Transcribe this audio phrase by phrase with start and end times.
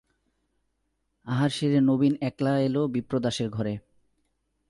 [1.25, 3.73] আহার সেরে নবীন একলা এল বিপ্রদাসের ঘরে।